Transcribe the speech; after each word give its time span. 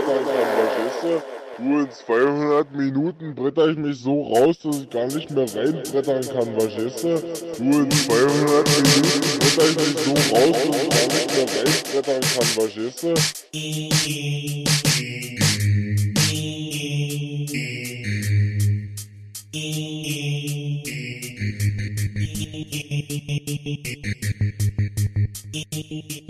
bretter 0.00 0.22
du? 1.02 1.22
In 1.62 1.90
200 1.90 2.72
Minuten 2.72 3.34
bretter 3.34 3.68
ich 3.68 3.76
mich 3.76 3.98
so 3.98 4.22
raus, 4.22 4.56
dass 4.62 4.80
ich 4.80 4.88
gar 4.90 5.06
nicht 5.06 5.30
mehr 5.30 5.44
reinbrettern 5.54 6.22
kann, 6.22 6.56
weißt 6.56 7.04
du? 7.04 7.20
Du, 7.58 7.80
in 7.80 7.90
200 7.90 8.68
Minuten 8.80 9.38
bretter 9.38 9.68
ich 9.68 9.76
mich 9.76 9.98
so 9.98 10.12
raus, 10.34 10.56
dass 10.66 10.82
ich 10.82 10.88
gar 10.88 11.06
nicht 11.08 11.30
mehr 11.36 11.46
reinbrettern 11.56 12.20
kann, 12.20 12.48
weißt 12.56 13.02
du? 13.02 13.14
Thank 25.62 26.20
you. 26.20 26.29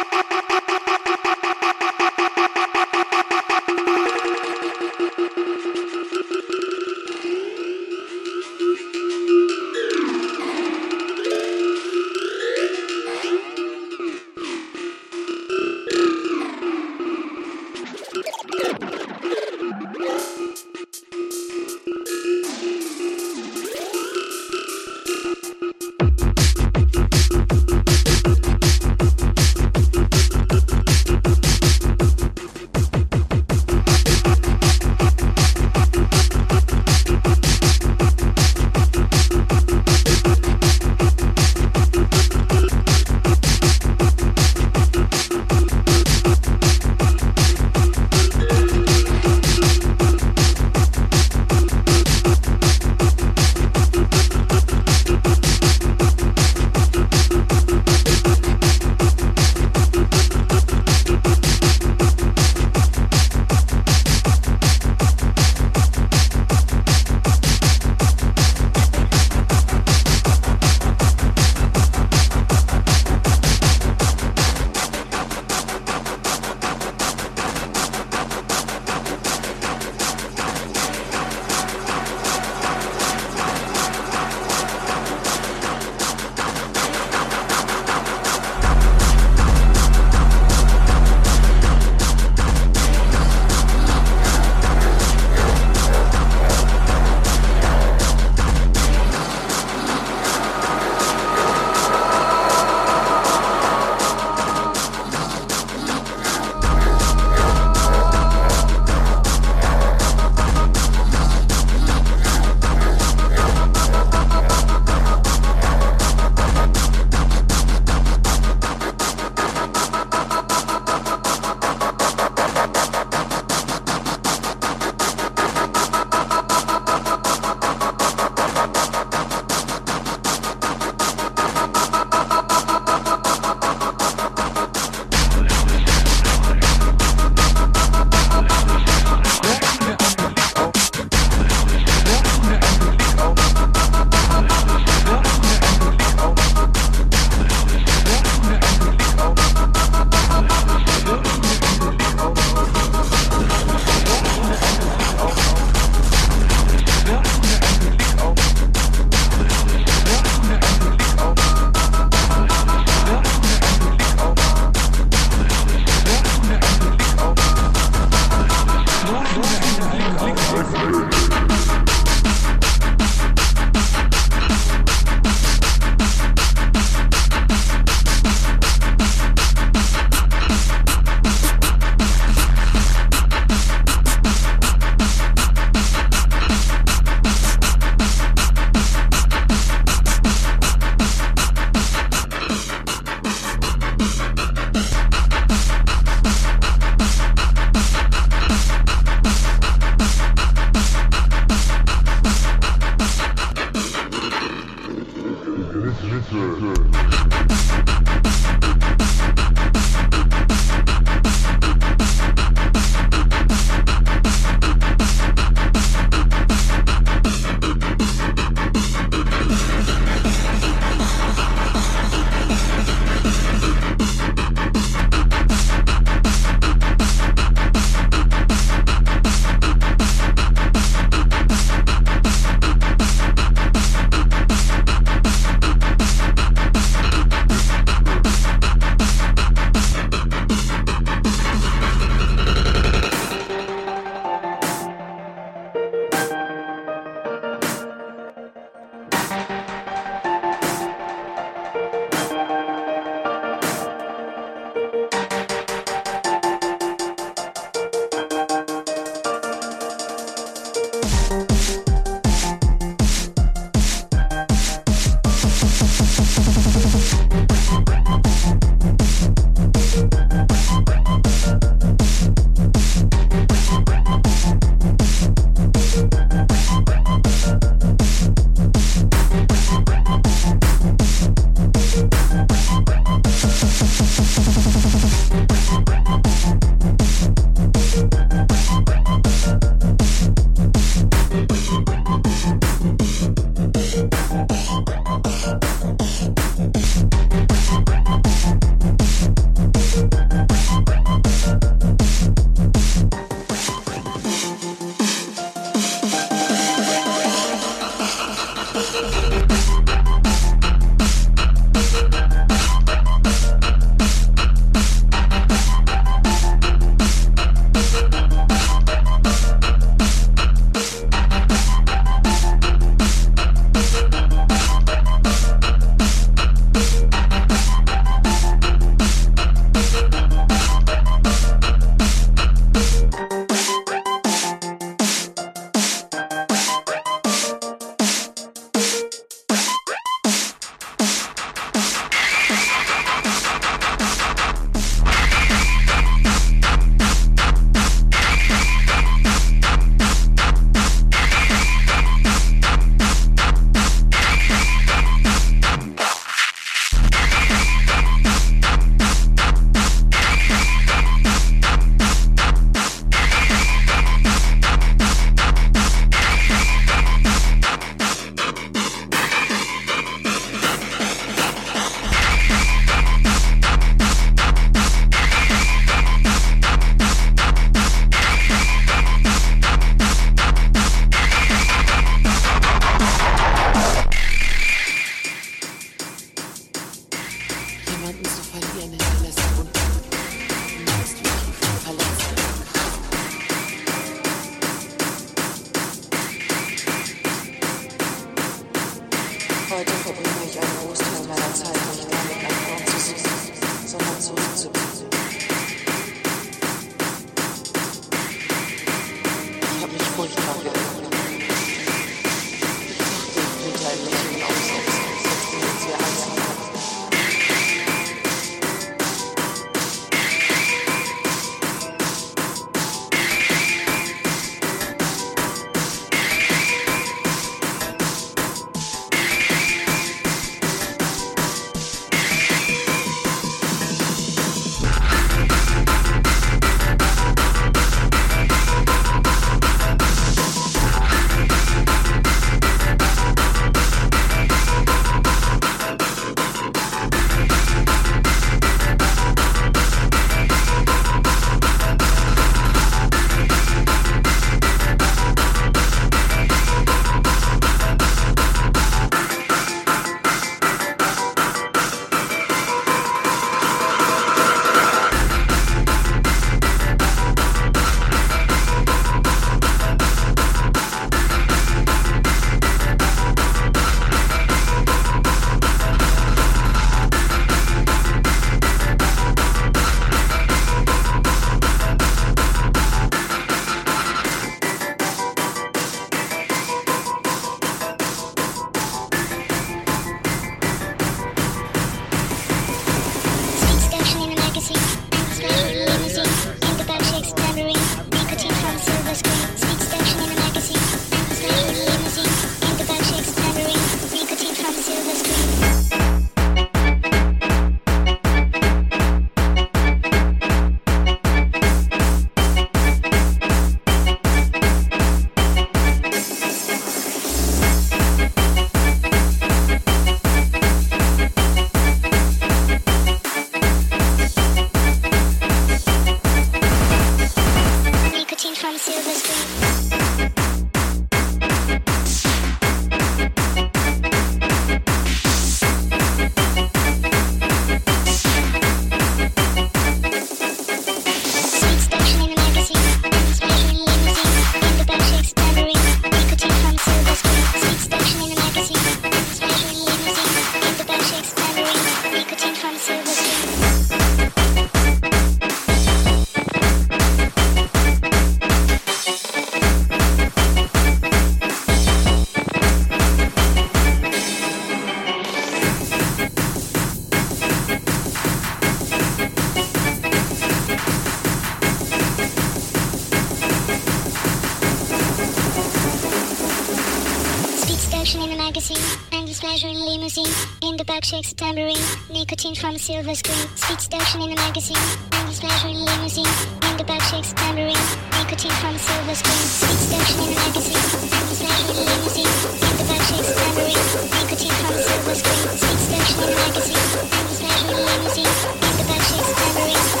milkshakes, 581.01 581.33
tambourine, 581.35 581.77
nicotine 582.11 582.53
from 582.53 582.77
silver 582.77 583.15
screen, 583.15 583.47
speed 583.55 583.81
station 583.81 584.21
in 584.21 584.31
a 584.33 584.35
magazine, 584.35 584.77
endless 585.13 585.39
pleasure 585.39 585.67
in 585.67 585.83
limousine, 585.83 586.25
in 586.69 586.77
the 586.77 586.83
milkshakes, 586.83 587.33
tambourine, 587.33 587.85
nicotine 588.11 588.51
from 588.61 588.77
silver 588.77 589.15
screen, 589.15 589.45
speed 589.49 589.79
station 589.81 590.19
in 590.21 590.29
a 590.29 590.35
magazine, 590.35 590.77
endless 591.17 591.41
pleasure 591.41 591.71
in 591.71 591.85
limousine, 591.89 592.33
in 592.61 592.73
the 592.77 592.85
milkshakes, 592.85 593.33
tambourine, 593.33 593.85
nicotine 594.13 594.55
from 594.61 594.77
silver 594.77 595.15
screen, 595.15 595.57
speed 595.57 595.79
station 595.89 596.17
in 596.21 596.29
a 596.29 596.35
magazine, 596.35 596.85
endless 597.17 597.39
pleasure 597.41 597.71
in 597.71 597.85
limousine, 597.89 598.33
in 598.61 598.73
the 598.77 598.83
milkshakes, 598.85 599.33
tambourine. 599.41 600.00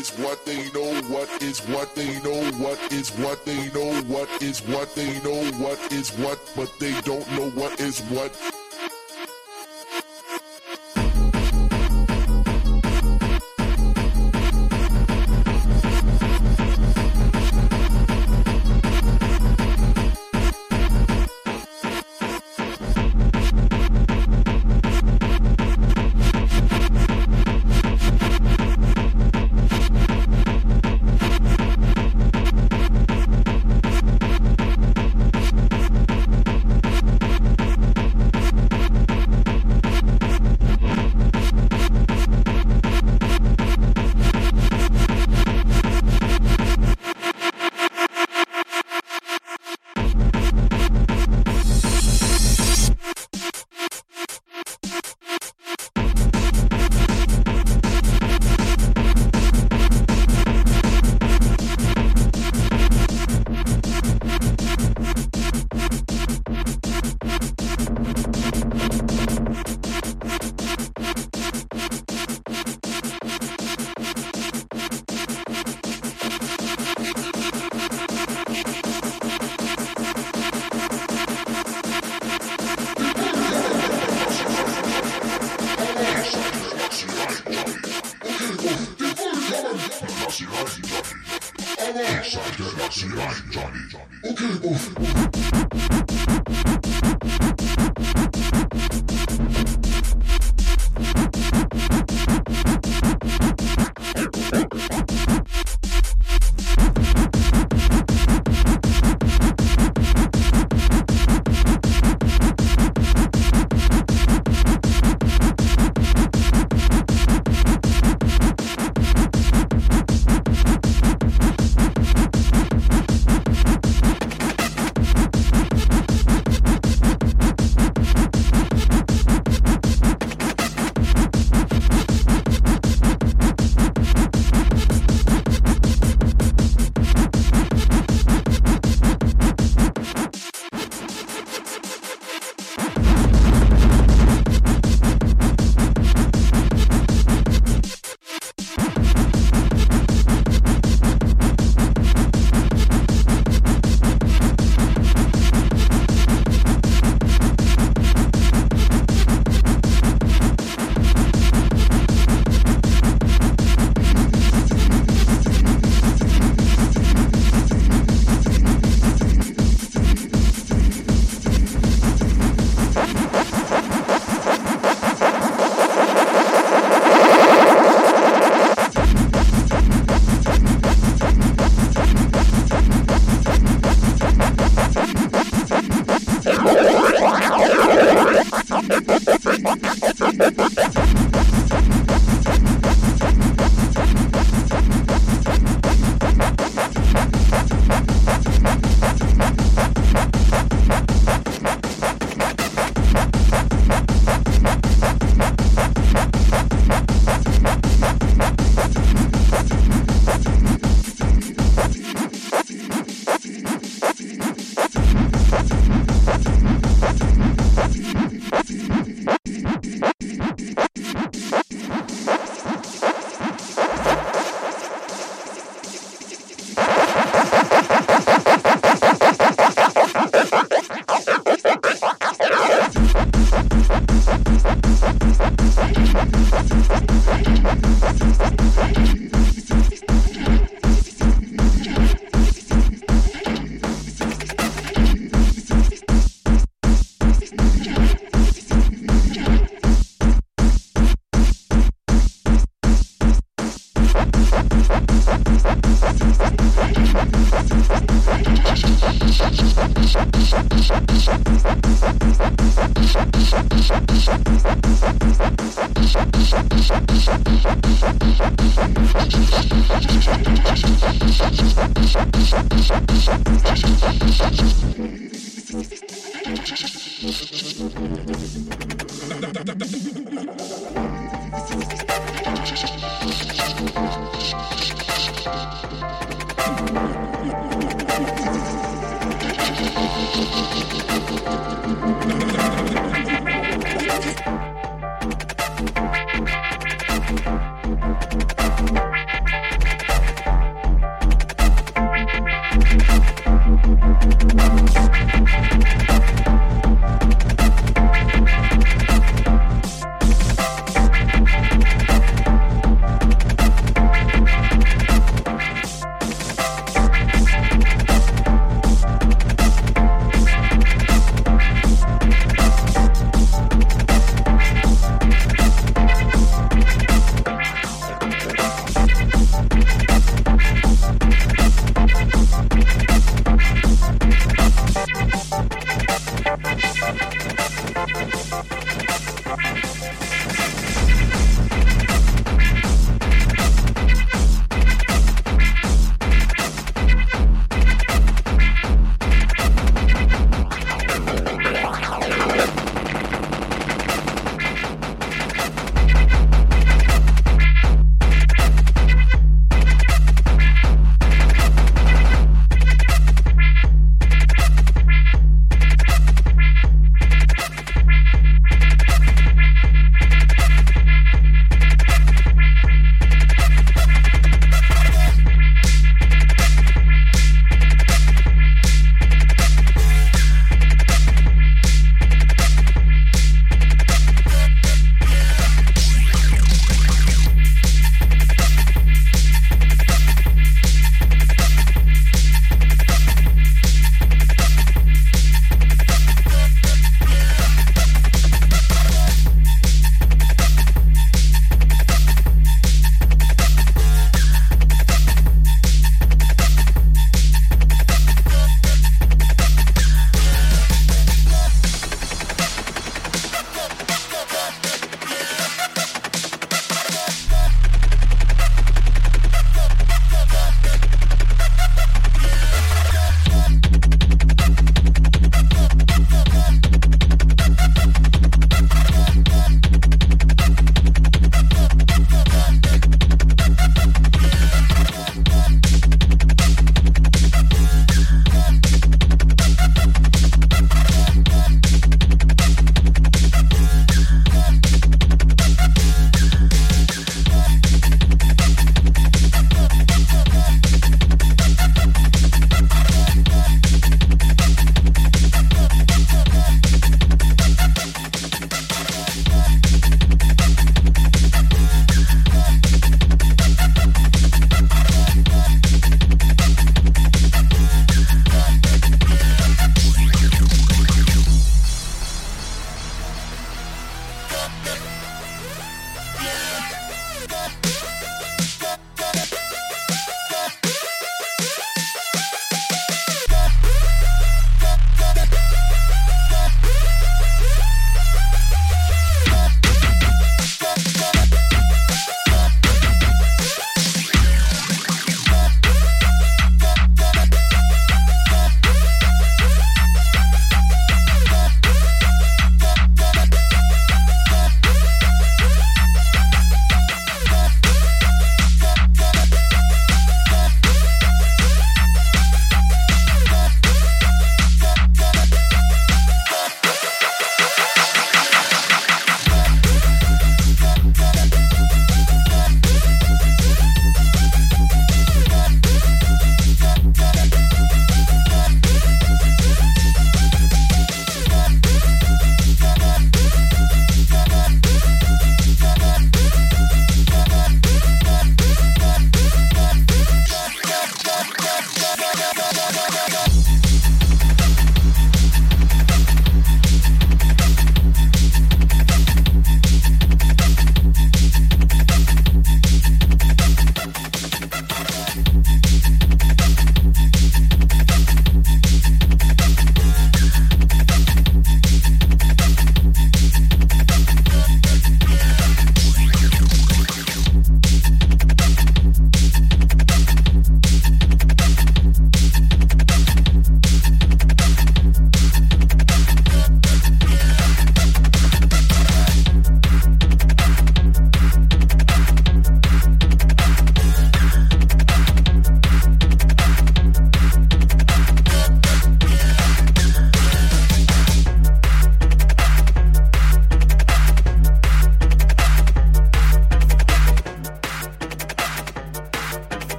Is 0.00 0.10
what 0.24 0.46
they 0.46 0.70
know 0.70 1.02
what 1.14 1.28
is 1.42 1.58
what 1.68 1.94
they 1.94 2.18
know 2.22 2.40
what 2.52 2.80
is 2.90 3.10
what 3.18 3.44
they 3.44 3.68
know 3.74 3.92
what 4.04 4.42
is 4.42 4.60
what 4.60 4.94
they 4.94 5.12
know 5.20 5.42
what 5.62 5.92
is 5.92 6.08
what 6.22 6.38
but 6.56 6.72
they 6.78 6.98
don't 7.02 7.30
know 7.32 7.50
what 7.50 7.78
is 7.78 8.00
what 8.16 8.34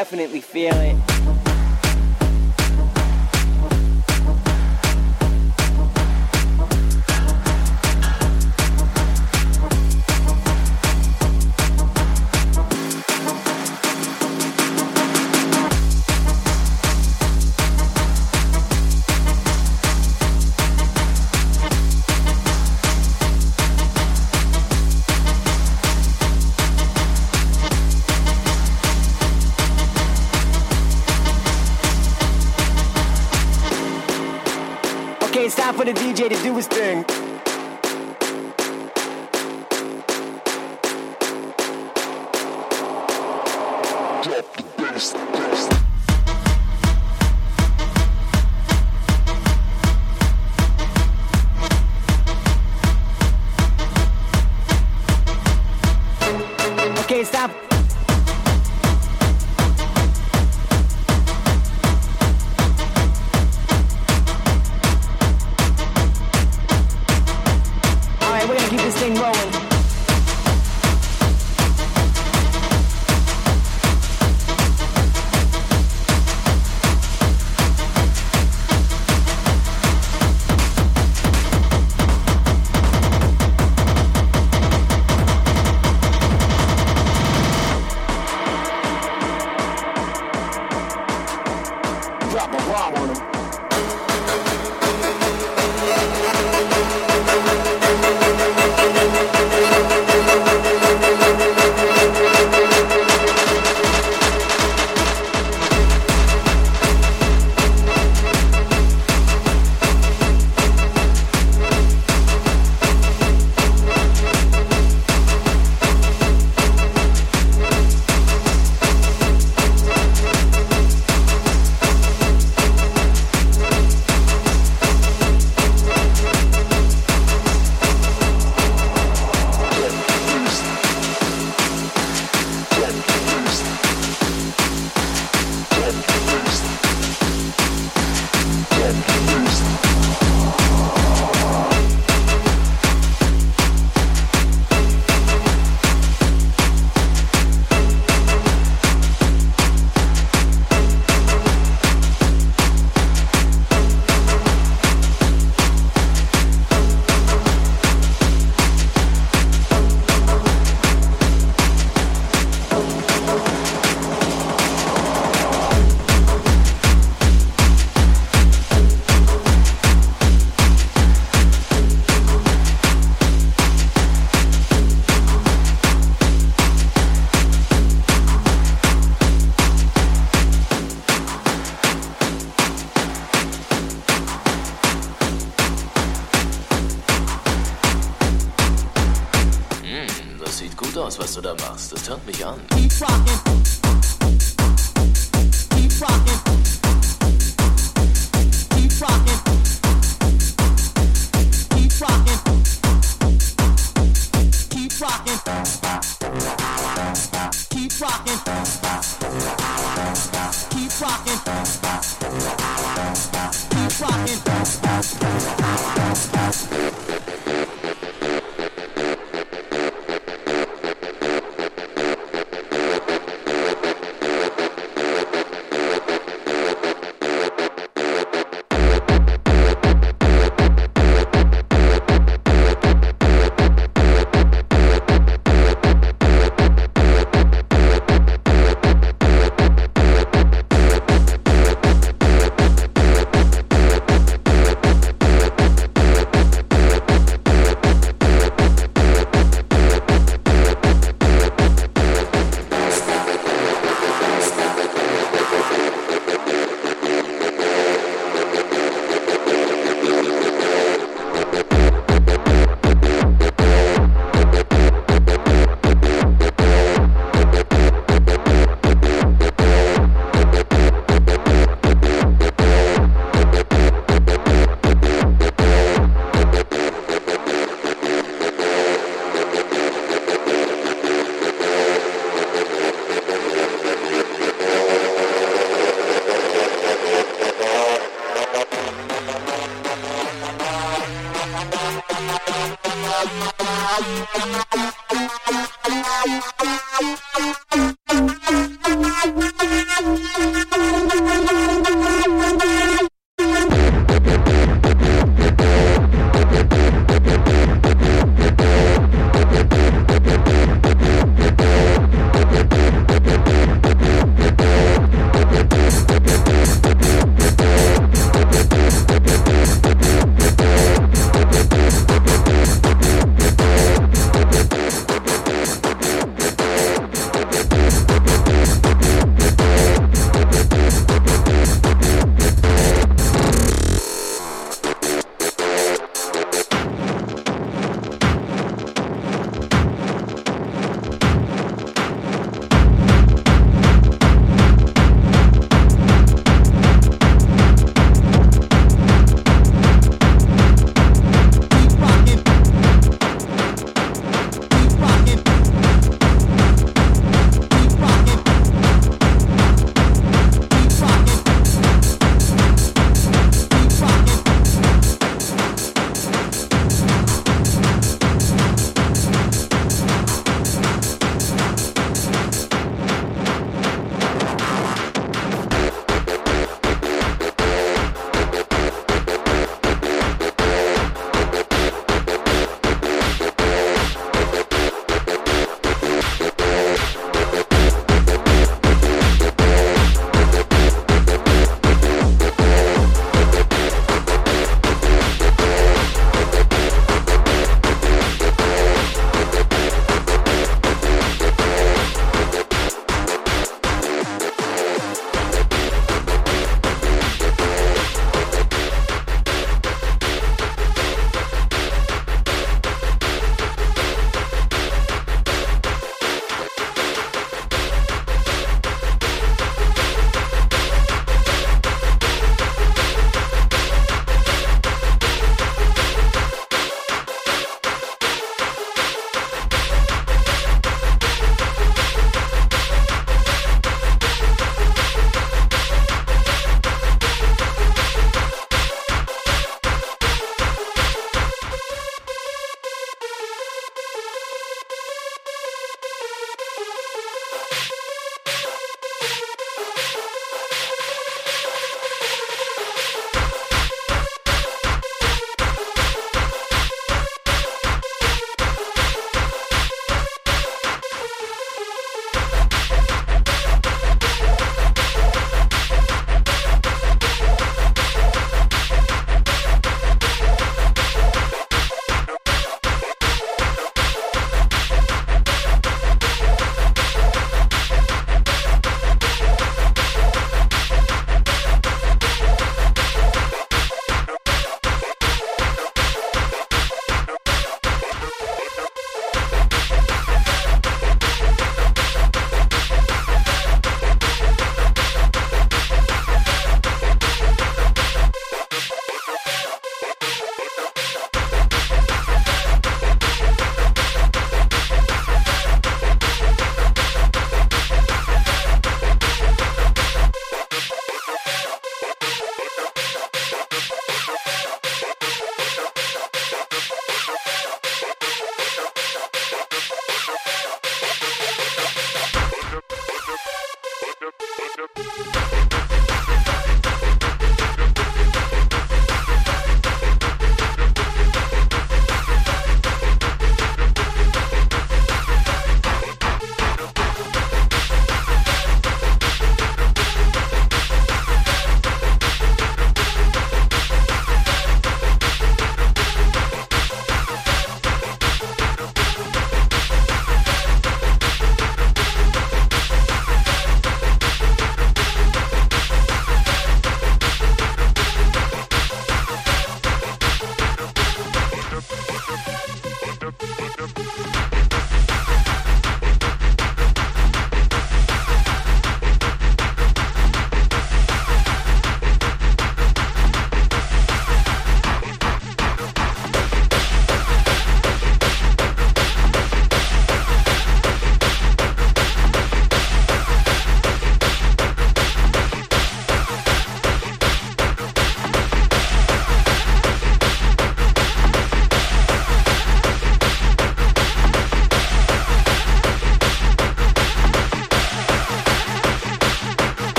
definitely 0.00 0.40
feeling. 0.40 0.89